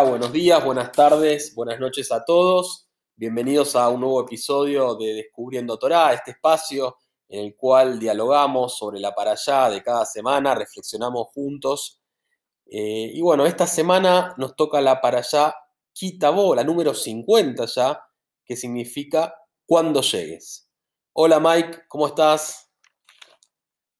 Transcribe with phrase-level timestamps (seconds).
[0.00, 2.88] Buenos días, buenas tardes, buenas noches a todos.
[3.14, 6.96] Bienvenidos a un nuevo episodio de Descubriendo Torah, este espacio
[7.28, 12.00] en el cual dialogamos sobre la para allá de cada semana, reflexionamos juntos.
[12.64, 15.54] Eh, y bueno, esta semana nos toca la para allá
[15.92, 18.02] Kitabo, la número 50 ya,
[18.46, 19.34] que significa
[19.66, 20.70] cuando llegues.
[21.12, 22.72] Hola Mike, ¿cómo estás?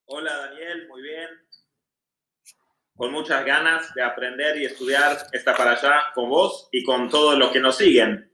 [0.07, 1.22] Hola Daniel, muy bien
[2.97, 7.39] con muchas ganas de aprender y estudiar esta para allá con vos y con todos
[7.39, 8.31] los que nos siguen.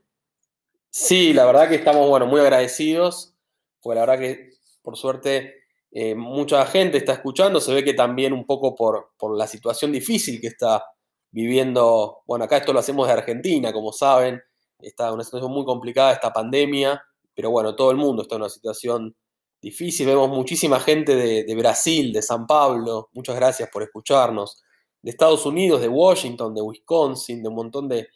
[0.90, 3.34] Sí, la verdad que estamos, bueno, muy agradecidos,
[3.80, 4.50] pues la verdad que
[4.82, 9.36] por suerte eh, mucha gente está escuchando, se ve que también un poco por, por
[9.36, 10.84] la situación difícil que está
[11.30, 14.42] viviendo, bueno, acá esto lo hacemos de Argentina, como saben,
[14.80, 17.02] está una situación muy complicada esta pandemia,
[17.34, 19.14] pero bueno, todo el mundo está en una situación
[19.60, 20.06] difícil.
[20.06, 24.62] Vemos muchísima gente de, Brasil, de San Pablo, muchas gracias por escucharnos,
[25.02, 28.08] de Estados Unidos, de Washington, de Wisconsin, de un montón de,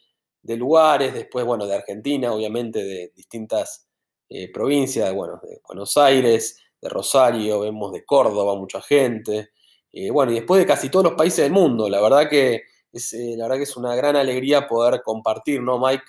[0.57, 3.87] lugares, después, bueno, de Argentina, obviamente, de distintas
[4.29, 9.51] eh, provincias, bueno, de Buenos Aires, de Rosario, vemos de Córdoba mucha gente,
[9.91, 13.13] eh, bueno, y después de casi todos los países del mundo, la verdad que es,
[13.13, 16.03] eh, la verdad que es una gran alegría poder compartir, ¿no, Mike?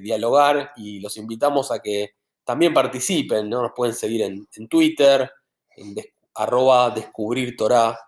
[0.00, 2.12] dialogar y los invitamos a que
[2.44, 3.62] también participen, ¿no?
[3.62, 5.30] Nos pueden seguir en, Twitter,
[5.76, 5.94] en
[6.34, 7.98] arroba descubrir Torah,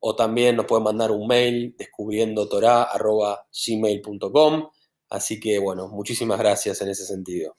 [0.00, 4.68] o también nos pueden mandar un mail descubriendo Torah arroba gmail.com.
[5.10, 7.56] Así que bueno, muchísimas gracias en ese sentido.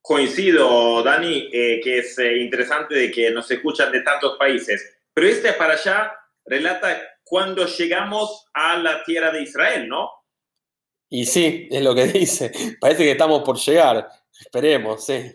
[0.00, 5.26] Coincido, Dani, eh, que es eh, interesante de que nos escuchan de tantos países, pero
[5.26, 6.12] este para allá
[6.46, 10.10] relata cuando llegamos a la tierra de Israel, ¿no?
[11.10, 12.50] Y sí, es lo que dice.
[12.80, 14.08] Parece que estamos por llegar.
[14.40, 15.34] Esperemos, sí.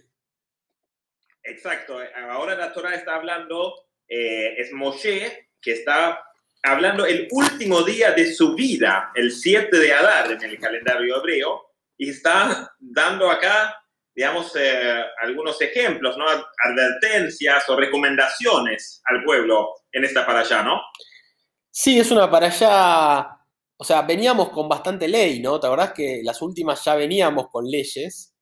[1.43, 1.99] Exacto.
[2.29, 3.73] Ahora la Torah está hablando,
[4.07, 6.23] eh, es Moshe, que está
[6.63, 11.73] hablando el último día de su vida, el 7 de Adar en el calendario hebreo,
[11.97, 13.77] y está dando acá,
[14.15, 16.25] digamos, eh, algunos ejemplos, ¿no?
[16.29, 20.81] Advertencias o recomendaciones al pueblo en esta para allá, ¿no?
[21.69, 23.37] Sí, es una para allá,
[23.75, 25.59] o sea, veníamos con bastante ley, ¿no?
[25.59, 28.32] ¿Te acordás que las últimas ya veníamos con leyes?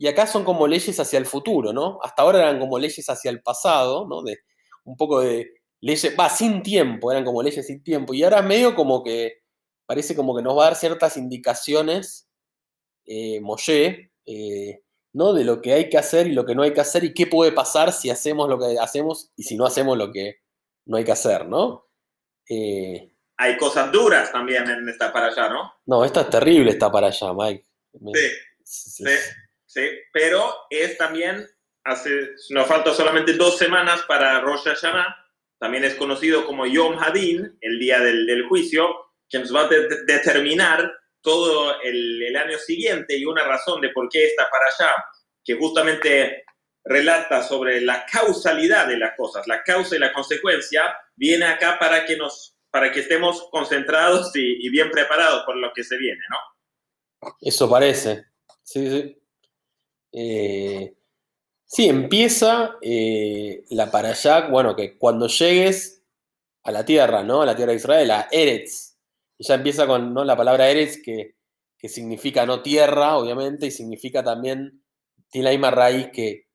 [0.00, 1.98] Y acá son como leyes hacia el futuro, ¿no?
[2.02, 4.22] Hasta ahora eran como leyes hacia el pasado, ¿no?
[4.22, 4.38] De
[4.84, 5.52] un poco de
[5.82, 8.14] leyes, va, sin tiempo, eran como leyes sin tiempo.
[8.14, 9.42] Y ahora es medio como que,
[9.84, 12.30] parece como que nos va a dar ciertas indicaciones,
[13.04, 14.80] eh, Moshe, eh,
[15.12, 15.34] ¿no?
[15.34, 17.26] De lo que hay que hacer y lo que no hay que hacer y qué
[17.26, 20.36] puede pasar si hacemos lo que hacemos y si no hacemos lo que
[20.86, 21.90] no hay que hacer, ¿no?
[22.48, 25.74] Eh, hay cosas duras también en esta para allá, ¿no?
[25.84, 27.66] No, esta es terrible, esta para allá, Mike.
[28.14, 28.28] sí.
[28.64, 29.04] sí.
[29.04, 29.04] ¿sí?
[30.12, 31.46] Pero es también,
[31.84, 35.16] hace, nos falta solamente dos semanas para Rosh Hashanah,
[35.58, 38.88] también es conocido como Yom Hadin, el día del, juicio,
[39.28, 39.68] que nos va a
[40.06, 44.94] determinar todo el, el, año siguiente y una razón de por qué está para allá,
[45.44, 46.44] que justamente
[46.82, 52.06] relata sobre la causalidad de las cosas, la causa y la consecuencia, viene acá para
[52.06, 56.20] que nos para que estemos concentrados y, y bien preparados por lo que se viene,
[56.30, 57.30] ¿no?
[57.40, 58.26] Eso parece.
[58.62, 59.19] Sí, sí.
[60.12, 60.94] Eh,
[61.64, 66.02] sí, empieza eh, la para allá, bueno, que cuando llegues
[66.62, 67.42] a la tierra, ¿no?
[67.42, 68.96] A la tierra de Israel, a Eretz.
[69.38, 70.24] Ya empieza con ¿no?
[70.24, 71.34] la palabra Eretz, que,
[71.88, 74.84] significa no tierra, obviamente, y significa también,
[75.30, 76.48] tiene la misma raíz que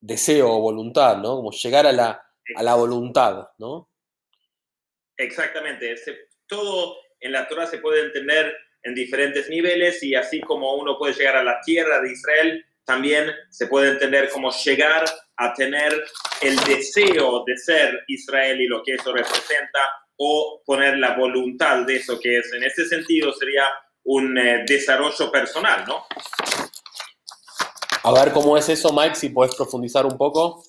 [0.00, 1.36] deseo o voluntad, ¿no?
[1.36, 2.22] Como llegar a la,
[2.54, 3.90] a la voluntad, ¿no?
[5.16, 5.94] Exactamente.
[6.46, 11.14] todo en la Torah se puede entender en diferentes niveles y así como uno puede
[11.14, 15.04] llegar a la tierra de Israel, también se puede entender como llegar
[15.36, 16.04] a tener
[16.42, 19.80] el deseo de ser Israel y lo que eso representa
[20.16, 22.52] o poner la voluntad de eso que es.
[22.52, 23.64] En ese sentido sería
[24.04, 26.04] un eh, desarrollo personal, ¿no?
[28.02, 30.62] A ver cómo es eso, Mike, si puedes profundizar un poco.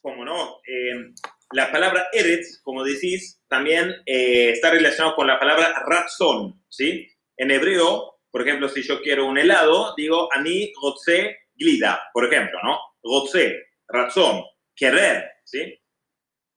[0.00, 0.58] Cómo no.
[0.66, 1.12] Eh,
[1.54, 7.08] la palabra Eretz, como decís, también eh, está relacionado con la palabra razón, ¿sí?
[7.36, 12.58] En hebreo, por ejemplo, si yo quiero un helado, digo ani rotze glida, por ejemplo,
[12.64, 12.80] ¿no?
[13.04, 14.42] Rotze, razón,
[14.74, 15.80] querer, ¿sí?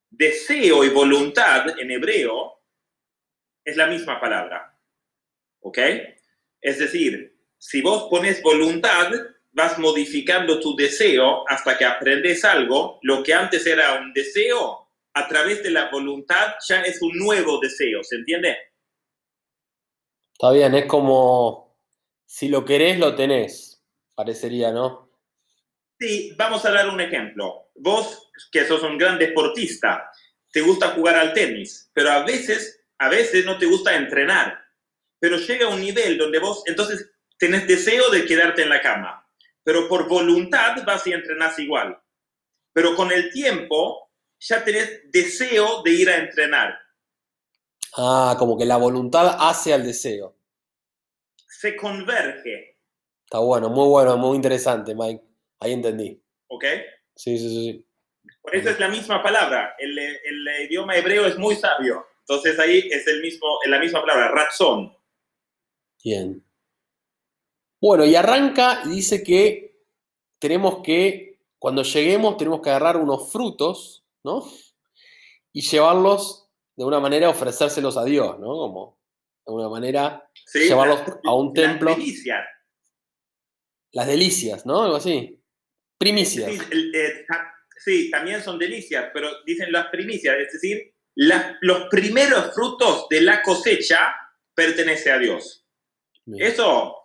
[0.10, 2.64] Deseo y voluntad en hebreo
[3.64, 4.76] es la misma palabra,
[5.60, 5.78] ¿ok?
[6.60, 9.12] Es decir, si vos pones voluntad,
[9.52, 14.87] vas modificando tu deseo hasta que aprendes algo, lo que antes era un deseo,
[15.18, 18.56] a través de la voluntad ya es un nuevo deseo, ¿se entiende?
[20.34, 21.76] Está bien, es como
[22.26, 23.84] si lo querés, lo tenés,
[24.14, 25.12] parecería, ¿no?
[26.00, 27.72] Sí, vamos a dar un ejemplo.
[27.76, 30.12] Vos, que sos un gran deportista,
[30.52, 34.64] te gusta jugar al tenis, pero a veces, a veces no te gusta entrenar.
[35.20, 37.10] pero llega un nivel donde vos entonces
[37.40, 39.28] tenés deseo de quedarte en la cama,
[39.64, 42.00] pero por voluntad vas y entrenás igual.
[42.72, 44.07] Pero con el tiempo
[44.40, 46.78] ya tenés deseo de ir a entrenar.
[47.96, 50.38] Ah, como que la voluntad hace al deseo.
[51.48, 52.78] Se converge.
[53.24, 55.24] Está bueno, muy bueno, muy interesante, Mike.
[55.60, 56.22] Ahí entendí.
[56.48, 56.64] ¿Ok?
[57.16, 57.88] Sí, sí, sí.
[58.42, 59.76] Por eso es la misma palabra.
[59.80, 62.06] El, el idioma hebreo es muy sabio.
[62.20, 64.96] Entonces ahí es el mismo, la misma palabra, razón.
[66.04, 66.44] Bien.
[67.80, 69.84] Bueno, y arranca y dice que
[70.40, 73.97] tenemos que, cuando lleguemos, tenemos que agarrar unos frutos,
[74.28, 74.46] ¿no?
[75.54, 78.48] Y llevarlos de una manera, ofrecérselos a Dios, ¿no?
[78.48, 79.00] Como
[79.46, 81.90] de una manera, llevarlos a un templo.
[81.90, 82.46] Las delicias.
[83.94, 84.84] Las delicias, ¿no?
[84.84, 85.42] Algo así.
[85.98, 86.52] Primicias.
[86.52, 87.26] Eh,
[87.78, 93.42] sí, también son delicias, pero dicen las primicias, es decir, los primeros frutos de la
[93.42, 94.14] cosecha
[94.54, 95.66] pertenece a Dios.
[96.38, 96.96] Eso,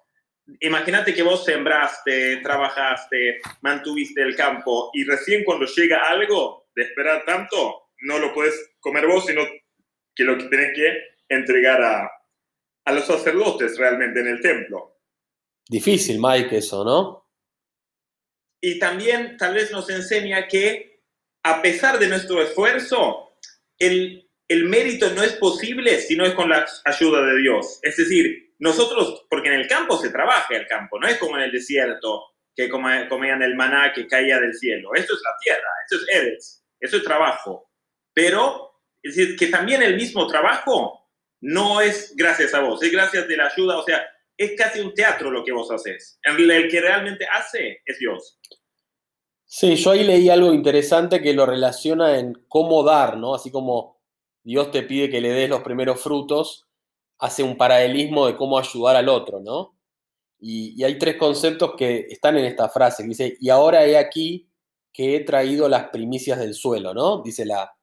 [0.60, 7.24] imagínate que vos sembraste, trabajaste, mantuviste el campo y recién cuando llega algo de esperar
[7.24, 9.42] tanto, no lo puedes comer vos, sino
[10.14, 10.98] que lo que tenés que
[11.28, 12.10] entregar a,
[12.84, 15.00] a los sacerdotes realmente en el templo.
[15.68, 17.30] Difícil, Mike, eso, ¿no?
[18.60, 21.00] Y también tal vez nos enseña que
[21.44, 23.36] a pesar de nuestro esfuerzo,
[23.78, 27.80] el, el mérito no es posible si no es con la ayuda de Dios.
[27.82, 31.44] Es decir, nosotros, porque en el campo se trabaja el campo, no es como en
[31.44, 34.90] el desierto, que comían el maná que caía del cielo.
[34.94, 37.70] Esto es la tierra, esto es Eres, eso es trabajo.
[38.12, 41.08] Pero, es decir, que también el mismo trabajo
[41.40, 44.04] no es gracias a vos, es gracias de la ayuda, o sea,
[44.36, 46.18] es casi un teatro lo que vos haces.
[46.22, 48.38] El que realmente hace es Dios.
[49.44, 53.34] Sí, yo ahí leí algo interesante que lo relaciona en cómo dar, ¿no?
[53.34, 54.00] Así como
[54.42, 56.66] Dios te pide que le des los primeros frutos,
[57.18, 59.78] hace un paralelismo de cómo ayudar al otro, ¿no?
[60.40, 64.50] Y, hay tres conceptos que están en esta frase, que dice, y ahora he aquí
[64.92, 67.22] que he traído las primicias del suelo, ¿no?
[67.22, 67.74] Dice la,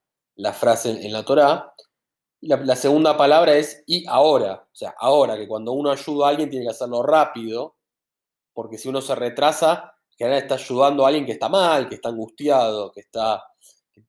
[0.53, 1.73] frase en, la Torá.
[2.41, 6.49] La, segunda palabra es y ahora, o sea, ahora, que cuando uno ayuda a alguien
[6.49, 7.75] tiene que hacerlo rápido,
[8.53, 11.95] porque si uno se retrasa, que ahora está ayudando a alguien que está mal, que
[11.95, 13.43] está angustiado, que, está,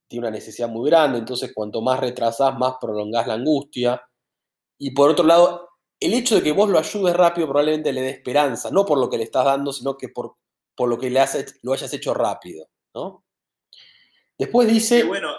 [0.08, 4.02] tiene una necesidad muy grande, entonces cuanto más retrasás, más prolongás la angustia.
[4.78, 5.68] Y por otro lado,
[6.00, 9.08] el hecho de que vos lo ayudes rápido probablemente le dé esperanza, no por lo
[9.08, 10.36] que le estás dando, sino que por,
[10.74, 11.20] por lo que le
[11.62, 13.24] lo hayas hecho rápido, ¿no?
[14.38, 15.04] Después dice...
[15.04, 15.34] bueno,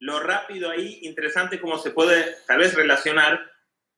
[0.00, 3.40] lo rápido ahí, interesante cómo se puede tal vez relacionar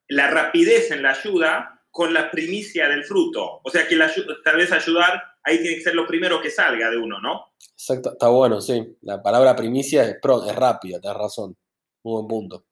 [0.08, 3.60] la rapidez en la ayuda con la primicia del fruto.
[3.62, 3.98] O sea, que
[4.44, 7.52] tal vez ayudar ahí tiene que ser lo primero que salga de uno, ¿no?
[7.72, 8.96] Exacto, está bueno, sí.
[9.02, 11.56] La palabra primicia es, es rápida, tienes razón.
[12.02, 12.66] Muy buen punto.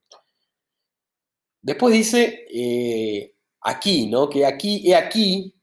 [1.60, 4.28] Después dice eh, aquí, ¿no?
[4.28, 5.54] Que aquí, he aquí,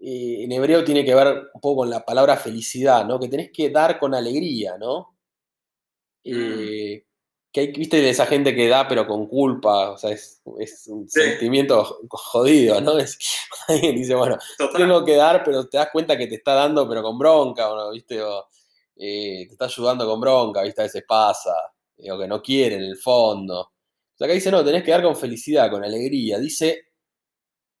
[0.00, 3.20] eh, en hebreo tiene que ver un poco con la palabra felicidad, ¿no?
[3.20, 5.16] Que tenés que dar con alegría, ¿no?
[6.24, 6.32] Mm.
[6.32, 7.04] Eh,
[7.52, 10.40] que hay, viste, de esa gente que da pero con culpa, o sea, es,
[10.86, 12.98] un sentimiento jodido, ¿no?
[12.98, 13.18] Es,
[13.68, 14.38] alguien dice, bueno,
[14.76, 17.92] tengo que dar, pero te das cuenta que te está dando pero con bronca, o,
[17.92, 18.22] ¿viste?
[18.22, 18.48] O,
[18.96, 20.82] eh, te está ayudando con bronca, ¿viste?
[20.82, 21.54] A veces pasa,
[21.98, 23.60] eh, o que no quiere en el fondo.
[23.60, 26.38] O sea, acá dice, no, tenés que dar con felicidad, con alegría.
[26.38, 26.84] Dice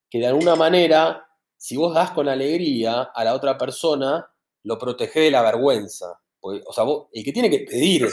[0.08, 1.29] que de alguna manera,
[1.60, 4.26] si vos das con alegría a la otra persona,
[4.62, 6.18] lo protege de la vergüenza.
[6.40, 8.08] O sea, el que tiene que pedir,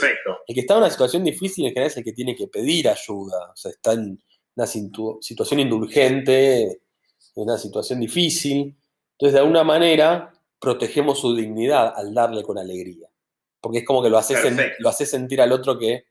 [0.46, 2.90] el que está en una situación difícil en general es el que tiene que pedir
[2.90, 3.50] ayuda.
[3.50, 4.22] O sea, está en
[4.54, 6.78] una situación indulgente, en
[7.36, 8.76] una situación difícil.
[9.12, 13.08] Entonces, de alguna manera, protegemos su dignidad al darle con alegría.
[13.62, 14.20] Porque es como que lo
[14.78, 16.04] lo haces sentir al otro que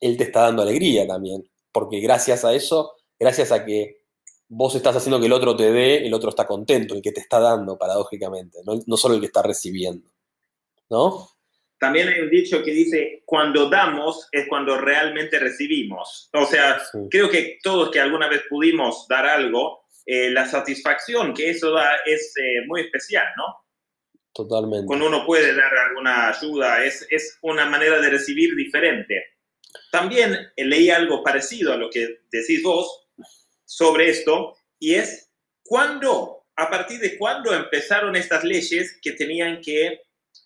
[0.00, 1.46] él te está dando alegría también.
[1.70, 4.05] Porque gracias a eso, gracias a que
[4.48, 7.20] vos estás haciendo que el otro te dé, el otro está contento, el que te
[7.20, 10.08] está dando, paradójicamente, no, no solo el que está recibiendo.
[10.90, 11.28] ¿no?
[11.78, 16.30] También hay un dicho que dice, cuando damos es cuando realmente recibimos.
[16.32, 21.50] O sea, creo que todos que alguna vez pudimos dar algo, eh, la satisfacción que
[21.50, 23.44] eso da es eh, muy especial, ¿no?
[24.32, 24.86] Totalmente.
[24.86, 29.22] Cuando uno puede dar alguna ayuda, es, es una manera de recibir diferente.
[29.90, 33.05] También eh, leí algo parecido a lo que decís vos
[33.66, 35.30] sobre esto, y es
[35.62, 40.00] cuándo, a partir de cuándo empezaron estas leyes que tenían que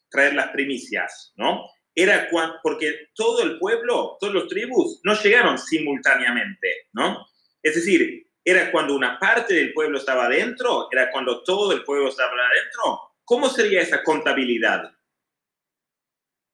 [0.09, 1.71] traer las primicias, ¿no?
[1.95, 7.27] Era cuando, porque todo el pueblo, todos los tribus, no llegaron simultáneamente, ¿no?
[7.63, 12.09] Es decir, era cuando una parte del pueblo estaba adentro, era cuando todo el pueblo
[12.09, 13.01] estaba adentro.
[13.25, 14.91] ¿Cómo sería esa contabilidad?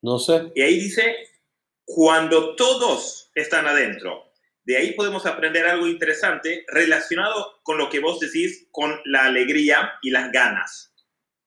[0.02, 0.52] No sé.
[0.54, 1.16] Y ahí dice,
[1.84, 4.25] cuando todos están adentro.
[4.66, 9.92] De ahí podemos aprender algo interesante relacionado con lo que vos decís, con la alegría
[10.02, 10.92] y las ganas.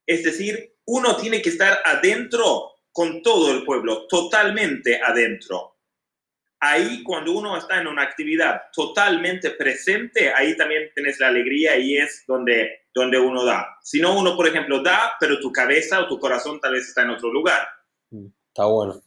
[0.07, 5.75] Es decir, uno tiene que estar adentro con todo el pueblo, totalmente adentro.
[6.61, 11.97] Ahí cuando uno está en una actividad totalmente presente, ahí también tienes la alegría y
[11.97, 13.79] es donde, donde uno da.
[13.83, 17.03] Si no, uno, por ejemplo, da, pero tu cabeza o tu corazón tal vez está
[17.03, 17.67] en otro lugar.
[18.11, 19.01] Mm, está bueno.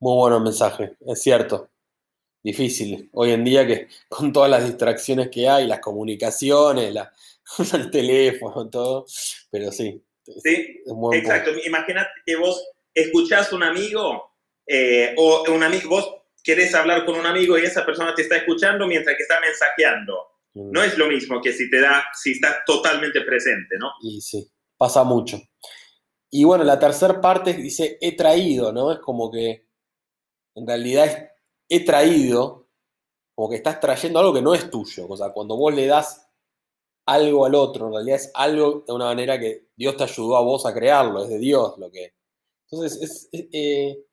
[0.00, 1.70] Muy bueno el mensaje, es cierto
[2.42, 7.12] difícil hoy en día que con todas las distracciones que hay, las comunicaciones, la,
[7.74, 9.06] el teléfono, todo,
[9.50, 10.02] pero sí.
[10.42, 11.52] Sí, exacto.
[11.64, 14.34] Imagínate que vos escuchás a un amigo
[14.66, 16.14] eh, o un amigo, vos
[16.44, 20.14] querés hablar con un amigo y esa persona te está escuchando mientras que está mensajeando.
[20.54, 20.70] Mm.
[20.70, 23.90] No es lo mismo que si te da, si estás totalmente presente, ¿no?
[24.02, 25.40] Y sí, pasa mucho.
[26.30, 28.92] Y bueno, la tercera parte dice, he traído, ¿no?
[28.92, 29.66] Es como que
[30.54, 31.16] en realidad es
[31.68, 32.68] he traído,
[33.34, 35.06] como que estás trayendo algo que no es tuyo.
[35.08, 36.28] O sea, cuando vos le das
[37.06, 40.42] algo al otro, en realidad es algo de una manera que Dios te ayudó a
[40.42, 42.14] vos a crearlo, es de Dios lo que.
[42.70, 44.04] Entonces, eh,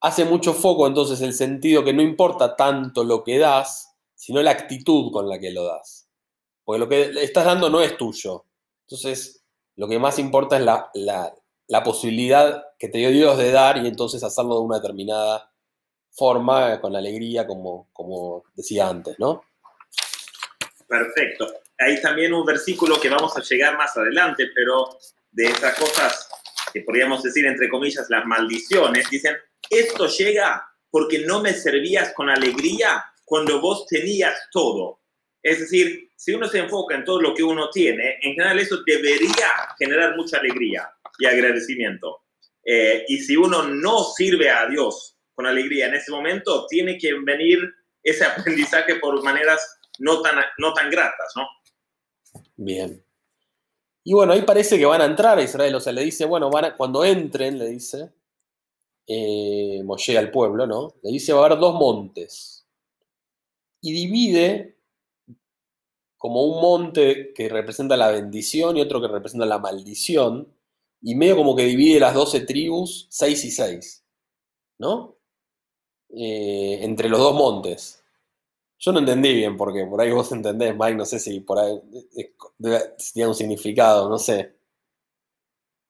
[0.00, 4.50] hace mucho foco entonces el sentido que no importa tanto lo que das, sino la
[4.50, 6.08] actitud con la que lo das.
[6.64, 8.44] Porque lo que estás dando no es tuyo.
[8.86, 9.44] Entonces,
[9.76, 10.90] lo que más importa es la,
[11.68, 15.49] la posibilidad que te dio Dios de dar y entonces hacerlo de una determinada
[16.12, 19.44] forma, con alegría, como, como decía antes, ¿no?
[20.86, 21.52] Perfecto.
[21.78, 24.98] Hay también un versículo que vamos a llegar más adelante, pero
[25.30, 26.28] de esas cosas
[26.72, 29.36] que podríamos decir, entre comillas, las maldiciones, dicen,
[29.68, 35.00] esto llega porque no me servías con alegría cuando vos tenías todo.
[35.42, 38.82] Es decir, si uno se enfoca en todo lo que uno tiene, en general eso
[38.84, 39.48] debería
[39.78, 42.24] generar mucha alegría y agradecimiento.
[42.64, 45.86] Eh, y si uno no sirve a Dios con alegría.
[45.86, 47.58] En ese momento tiene que venir
[48.02, 51.46] ese aprendizaje por maneras no tan, no tan gratas, ¿no?
[52.56, 53.02] Bien.
[54.04, 56.50] Y bueno, ahí parece que van a entrar a Israel, o sea, le dice, bueno,
[56.50, 58.10] van cuando entren, le dice,
[59.06, 60.94] eh, Moshe al pueblo, ¿no?
[61.02, 62.66] Le dice, va a haber dos montes.
[63.80, 64.76] Y divide
[66.18, 70.54] como un monte que representa la bendición y otro que representa la maldición,
[71.02, 74.04] y medio como que divide las doce tribus, seis y seis,
[74.78, 75.19] ¿no?
[76.12, 78.02] Eh, entre los dos montes.
[78.78, 81.58] Yo no entendí bien por qué, por ahí vos entendés, Mike, no sé si por
[81.58, 81.78] ahí
[83.12, 84.54] tiene un significado, no sé.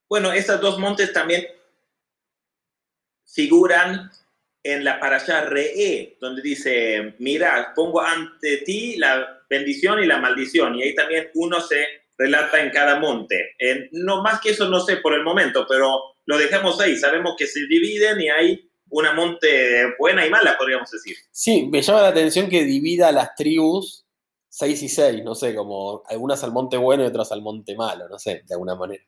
[0.09, 1.47] Bueno, esos dos montes también
[3.25, 4.11] figuran
[4.63, 10.75] en la parasha Re'e, donde dice, mira, pongo ante ti la bendición y la maldición,
[10.75, 11.87] y ahí también uno se
[12.19, 13.55] relata en cada monte.
[13.93, 17.47] no más que eso no sé por el momento, pero lo dejamos ahí, sabemos que
[17.47, 21.17] se dividen y hay una monte buena y mala, podríamos decir.
[21.31, 24.07] Sí, me llama la atención que divida las tribus
[24.51, 28.09] 6 y 6, no sé, como algunas al monte bueno y otras al monte malo,
[28.09, 29.05] no sé, de alguna manera.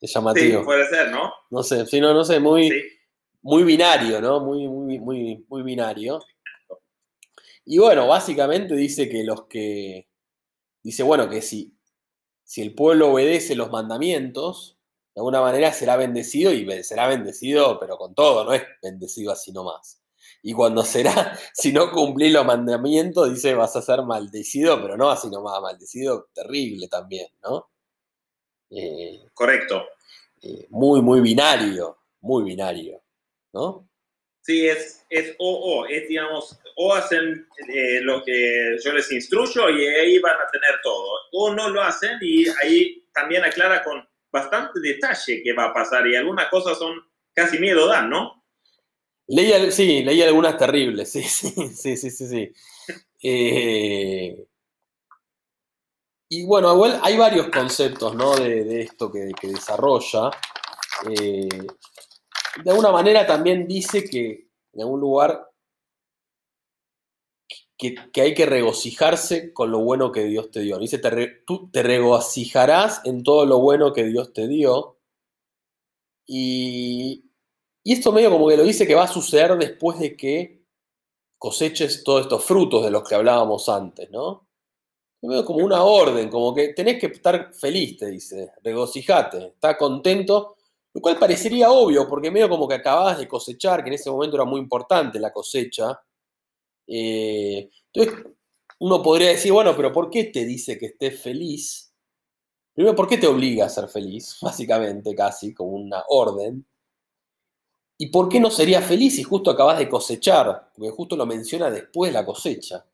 [0.00, 0.60] Es llamativo.
[0.60, 1.32] Sí, puede ser, ¿no?
[1.50, 2.70] No sé, sí, no, no sé, muy,
[3.42, 4.40] muy binario, ¿no?
[4.40, 6.20] Muy, muy, muy, muy binario.
[7.64, 10.08] Y bueno, básicamente dice que los que.
[10.82, 11.74] Dice, bueno, que si,
[12.44, 14.78] si el pueblo obedece los mandamientos,
[15.14, 19.52] de alguna manera será bendecido y será bendecido, pero con todo, no es bendecido así
[19.52, 20.02] nomás.
[20.42, 25.10] Y cuando será, si no cumplís los mandamientos, dice vas a ser maldecido, pero no
[25.10, 27.70] así nomás, maldecido terrible también, ¿no?
[28.70, 29.84] Eh, Correcto.
[30.42, 33.00] Eh, muy, muy binario, muy binario,
[33.52, 33.88] ¿no?
[34.40, 39.70] Sí, es, es o, o, es digamos, o hacen eh, lo que yo les instruyo
[39.70, 44.06] y ahí van a tener todo, o no lo hacen y ahí también aclara con
[44.34, 46.92] bastante detalle que va a pasar y algunas cosas son
[47.32, 48.44] casi miedo dan, ¿no?
[49.28, 52.52] Leí, sí, leí algunas terribles, sí, sí, sí, sí, sí.
[53.22, 54.44] Eh,
[56.28, 58.34] y bueno, igual hay varios conceptos, ¿no?
[58.34, 60.30] De, esto que, desarrolla.
[61.08, 61.48] Eh,
[62.62, 65.48] de alguna manera también dice que en algún lugar
[67.76, 70.78] que, hay que regocijarse con lo bueno que Dios te dio.
[70.78, 71.00] Dice,
[71.46, 74.98] tú te regocijarás en todo lo bueno que Dios te dio.
[76.26, 77.30] Y,
[77.82, 80.64] y esto medio como que lo dice que va a suceder después de que
[81.38, 84.48] coseches todos estos frutos de los que hablábamos antes, ¿no?
[85.20, 90.56] Medio como una orden, como que tenés que estar feliz, te dice, regocijate, está contento,
[90.94, 94.36] lo cual parecería obvio, porque medio como que acababas de cosechar, que en ese momento
[94.36, 96.00] era muy importante la cosecha,
[96.86, 98.24] eh, entonces,
[98.80, 101.92] uno podría decir, bueno, pero ¿por qué te dice que estés feliz?
[102.74, 104.36] Primero, ¿por qué te obliga a ser feliz?
[104.42, 106.66] Básicamente, casi como una orden.
[107.96, 110.70] ¿Y por qué no sería feliz si justo acabas de cosechar?
[110.74, 112.84] Porque justo lo menciona después de la cosecha.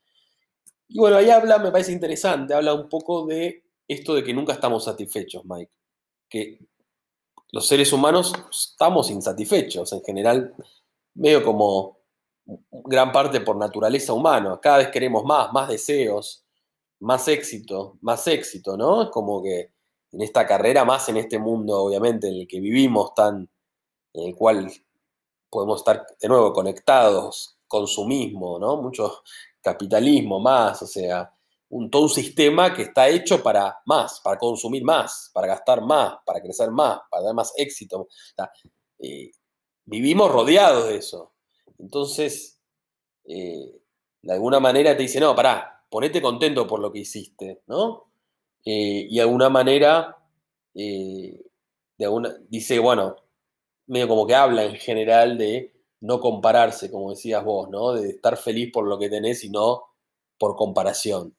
[0.88, 4.52] Y bueno, ahí habla, me parece interesante, habla un poco de esto de que nunca
[4.52, 5.70] estamos satisfechos, Mike.
[6.28, 6.58] Que
[7.52, 10.54] los seres humanos estamos insatisfechos, en general,
[11.14, 11.99] medio como
[12.70, 14.58] gran parte por naturaleza humana.
[14.60, 16.44] Cada vez queremos más, más deseos,
[17.00, 19.02] más éxito, más éxito, ¿no?
[19.04, 19.72] Es como que
[20.12, 23.48] en esta carrera, más en este mundo, obviamente, en el que vivimos, tan,
[24.12, 24.70] en el cual
[25.48, 28.76] podemos estar de nuevo conectados, consumismo, ¿no?
[28.82, 29.22] Mucho
[29.62, 31.32] capitalismo más, o sea,
[31.68, 36.14] un, todo un sistema que está hecho para más, para consumir más, para gastar más,
[36.26, 38.08] para crecer más, para dar más éxito.
[38.98, 39.30] Eh,
[39.84, 41.32] vivimos rodeados de eso.
[41.80, 42.60] Entonces,
[43.24, 43.80] eh,
[44.22, 48.12] de alguna manera te dice, no, pará, ponete contento por lo que hiciste, ¿no?
[48.64, 50.16] Eh, y de alguna manera,
[51.98, 53.16] alguna, dice, bueno,
[53.86, 57.92] medio como que habla en general de no compararse, como decías vos, ¿no?
[57.92, 59.84] De estar feliz por lo que tenés y no
[60.38, 61.36] por comparación.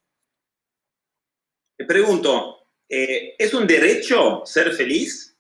[1.77, 5.30] Te pregunto, eh, ¿es un derecho ser feliz?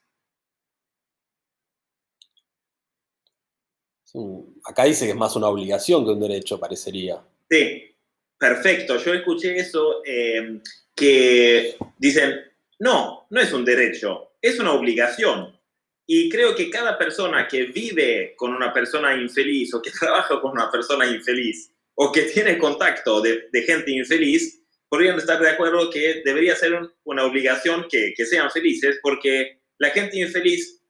[4.65, 7.21] Acá dice que es más una obligación que un derecho, parecería.
[7.49, 7.95] Sí,
[8.37, 8.97] perfecto.
[8.97, 10.59] Yo escuché eso, eh,
[10.95, 12.39] que dicen,
[12.79, 15.59] no, no es un derecho, es una obligación.
[16.05, 20.51] Y creo que cada persona que vive con una persona infeliz o que trabaja con
[20.51, 26.21] una persona infeliz o que tiene contacto de, gente infeliz, podrían estar de acuerdo que
[26.25, 30.80] debería ser una obligación que, que sean felices porque la gente infeliz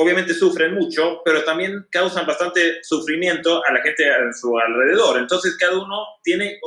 [0.00, 5.18] obviamente sufre mucho, pero también causan bastante sufrimiento a la gente a su alrededor.
[5.18, 6.58] Entonces cada uno tiene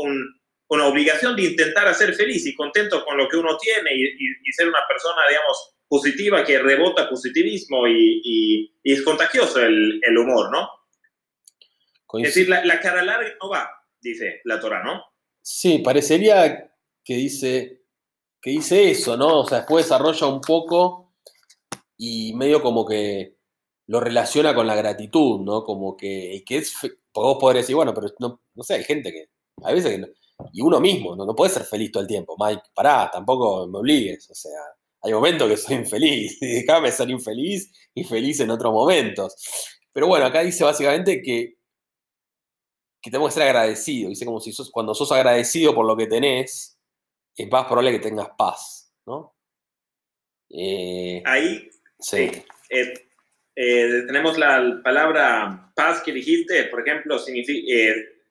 [0.68, 4.52] una obligación de intentar ser feliz y contento con lo que uno tiene y, y
[4.54, 10.70] ser una persona, digamos, positiva que rebota positivismo y, es contagioso el, humor, ¿no?
[12.20, 15.04] Es decir, la, cara larga no va, dice la Torah, ¿no?
[15.42, 17.84] Sí, parecería que dice,
[18.42, 19.42] que dice eso, ¿no?
[19.42, 21.11] O sea, después desarrolla un poco
[22.04, 23.36] y medio como que
[23.86, 25.64] lo relaciona con la gratitud, ¿no?
[25.64, 26.74] Como que, que es,
[27.14, 29.30] vos podés decir, bueno, pero no, no sé, hay gente que,
[29.64, 30.08] a veces que no,
[30.52, 33.78] y uno mismo, no, no puede ser feliz todo el tiempo, Mike, pará, tampoco me
[33.78, 34.60] obligues, o sea,
[35.04, 39.36] hay momentos que soy infeliz, y déjame ser infeliz y feliz en otros momentos.
[39.94, 41.58] Pero bueno, acá dice básicamente que,
[43.00, 44.10] que tenemos que ser agradecidos.
[44.10, 46.80] Dice como si sos, cuando sos agradecido por lo que tenés,
[47.36, 49.36] es más probable que tengas paz, ¿no?
[50.50, 51.70] Eh, Ahí
[52.02, 52.32] sí.
[52.70, 52.94] Eh,
[53.56, 57.68] eh, tenemos la palabra paz que dijiste, por ejemplo, significa,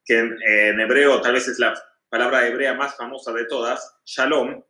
[0.04, 1.74] que en, hebreo tal vez es la
[2.08, 4.62] palabra hebrea más famosa de todas, shalom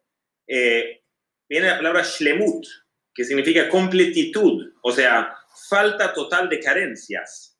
[1.50, 2.64] viene la palabra shlemut,
[3.12, 5.36] que significa completitud, o sea,
[5.68, 7.58] falta total de carencias.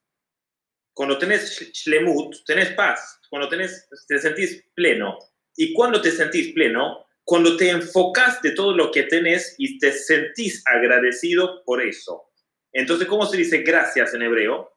[0.94, 5.18] Cuando tenés shlemut, tenés paz, cuando tenés, te sentís pleno.
[5.57, 9.93] Y cuando te sentís pleno, cuando te enfocas de todo lo que tenés y te
[9.93, 12.33] sentís agradecido por eso.
[12.73, 14.77] Entonces, ¿cómo se dice gracias en hebreo?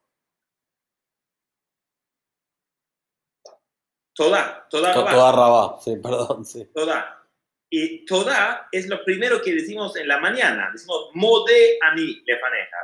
[4.14, 6.70] Toda, toda, toda rabá, sí, perdón, sí.
[6.76, 7.28] Toda.
[7.72, 10.70] Y toda es lo primero que decimos en la mañana.
[10.72, 12.78] Decimos mode ani lefaneja.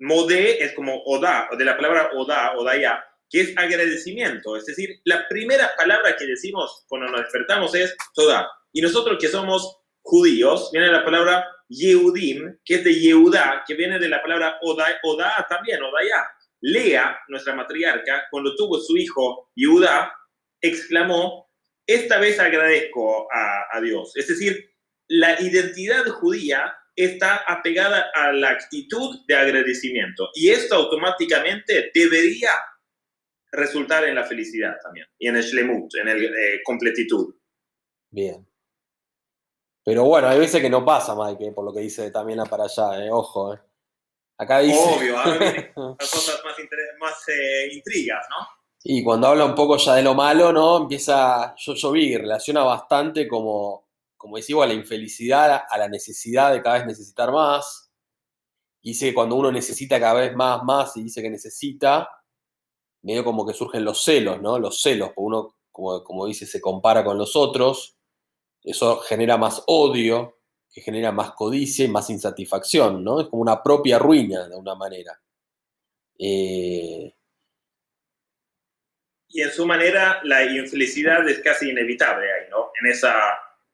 [0.00, 4.54] Mode es como oda, de la palabra oda, odaya, que es agradecimiento.
[4.54, 8.46] Es decir, la primera palabra que decimos cuando nos despertamos es toda.
[8.78, 13.98] Y nosotros que somos judíos, viene la palabra Yehudim, que es de Yehuda, que viene
[13.98, 16.24] de la palabra oda, oda también, odaya.
[16.60, 20.12] Lea, nuestra matriarca, cuando tuvo su hijo Yehuda,
[20.60, 21.50] exclamó,
[21.88, 24.12] esta vez agradezco a, Dios.
[24.14, 24.70] Es decir,
[25.08, 32.50] la identidad judía está apegada a la actitud de agradecimiento y esto automáticamente debería
[33.50, 37.34] resultar en la felicidad también y en el shlemut, en el eh, completitud.
[38.10, 38.47] Bien.
[39.88, 43.02] Pero bueno, hay veces que no pasa, Mike, por lo que dice también para allá,
[43.02, 43.54] eh, ojo.
[43.54, 43.58] Eh.
[44.36, 44.78] Acá dice...
[44.78, 46.56] Obvio, ahora vienen las cosas más,
[47.00, 48.46] más eh, intrigas, ¿no?
[48.84, 50.76] Y cuando habla un poco ya de lo malo, ¿no?
[50.76, 56.52] Empieza, yo, yo vi, relaciona bastante como, como decía, a la infelicidad, a la necesidad
[56.52, 57.90] de cada vez necesitar más.
[58.82, 62.10] Y dice que cuando uno necesita cada vez más, más, y dice que necesita,
[63.00, 64.58] medio como que surgen los celos, ¿no?
[64.58, 67.97] Los celos, porque uno, como, como dice, se compara con los otros,
[68.70, 70.38] eso genera más odio,
[70.70, 73.20] que genera más codicia y más insatisfacción, ¿no?
[73.20, 75.18] Es como una propia ruina, de una manera.
[76.18, 77.14] Eh,
[79.30, 82.70] y en su manera la infelicidad es casi inevitable ahí, ¿no?
[82.80, 83.14] En, esa,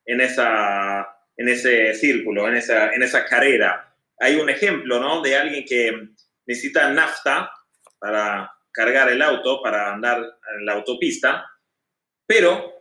[0.04, 3.96] en, esa, en ese círculo, en esa, en esa carrera.
[4.18, 5.22] Hay un ejemplo, ¿no?
[5.22, 6.08] De alguien que
[6.46, 7.50] necesita nafta
[7.98, 10.18] para cargar el auto, para andar
[10.58, 11.44] en la autopista,
[12.26, 12.73] pero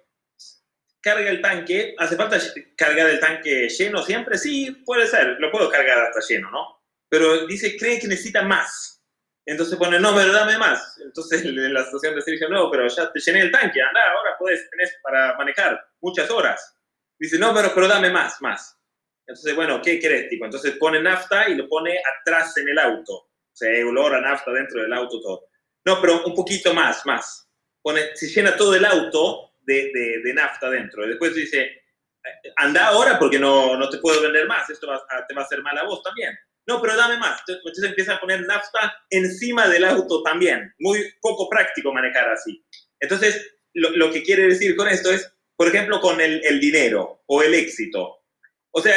[1.04, 2.40] carga el tanque, ¿hace falta
[2.78, 4.38] cargar el tanque lleno siempre?
[4.38, 6.82] Sí, puede ser, lo puedo cargar hasta lleno, ¿no?
[7.10, 9.04] Pero dice, cree que necesita más.
[9.46, 10.98] Entonces pone, no, pero dame más.
[11.04, 14.38] Entonces en la estación de servicio, no, pero ya te llené el tanque, anda, ahora
[14.40, 16.78] puedes, tener para manejar muchas horas.
[17.20, 18.80] Dice, no, pero, pero dame más, más.
[19.28, 20.46] Entonces, bueno, ¿qué querés, tipo?
[20.46, 23.14] Entonces pone nafta y lo pone atrás en el auto.
[23.14, 25.48] O sea, olor a nafta dentro del auto, todo.
[25.86, 27.48] No, pero un poquito más, más.
[27.82, 29.92] Pone, se llena todo el auto de,
[30.24, 31.06] de, nafta dentro.
[31.06, 31.84] Y después dice,
[32.58, 34.88] anda ahora porque no, no te puedo vender más, esto
[35.28, 36.38] te va a hacer mal a vos también.
[36.66, 37.42] No, pero dame más.
[37.48, 40.74] Entonces empieza a poner nafta encima del auto también.
[40.80, 42.64] Muy poco práctico manejar así.
[43.00, 47.24] Entonces, lo, lo que quiere decir con esto es, por ejemplo, con el, el dinero
[47.26, 48.24] o el éxito.
[48.72, 48.96] O sea,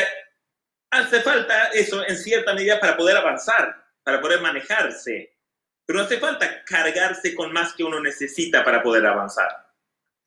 [0.91, 5.37] hace falta eso en cierta medida para poder avanzar, para poder manejarse.
[5.85, 9.49] Pero no hace falta cargarse con más que uno necesita para poder avanzar.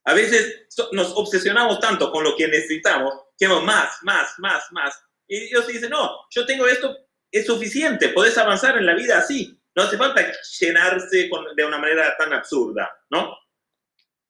[0.09, 4.99] A veces nos obsesionamos tanto con lo que necesitamos, que más, más, más, más.
[5.27, 6.97] Y Dios dice, no, yo tengo esto,
[7.31, 9.61] es suficiente, podés avanzar en la vida así.
[9.75, 10.25] No hace falta
[10.59, 13.37] llenarse de una manera tan absurda, ¿no?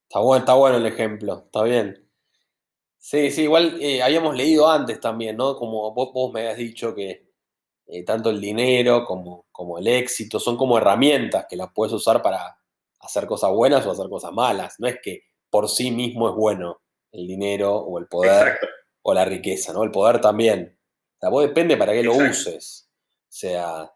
[0.04, 2.12] Está bueno, está bueno el ejemplo, está bien.
[2.98, 5.56] Sí, sí, igual eh, habíamos leído antes también, ¿no?
[5.56, 7.32] Como vos, me habías dicho que
[7.88, 12.22] eh, tanto el dinero como, como el éxito son como herramientas que las puedes usar
[12.22, 12.60] para
[13.00, 14.76] hacer cosas buenas o hacer cosas malas.
[14.80, 16.82] No es que por sí mismo es bueno
[17.12, 18.60] el dinero o el poder
[19.02, 19.84] o la riqueza, ¿no?
[19.84, 20.78] El poder también.
[21.18, 22.90] O sea, vos depende para qué lo uses.
[22.90, 23.92] O sea,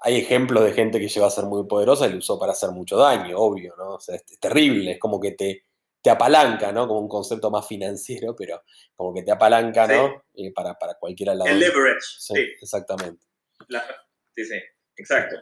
[0.00, 2.70] hay ejemplos de gente que llegó a ser muy poderosa y lo usó para hacer
[2.70, 3.94] mucho daño, obvio, ¿no?
[3.94, 5.64] O sea, es, terrible, es como que te,
[6.00, 6.86] te apalanca, ¿no?
[6.86, 8.62] Como un concepto más financiero, pero
[8.94, 10.24] como que te apalanca, ¿no?
[10.34, 11.46] Eh, para, para cualquier lado.
[11.46, 12.06] El leverage.
[12.18, 13.26] Sí, exactamente.
[14.34, 14.56] sí, sí,
[14.96, 15.36] exacto.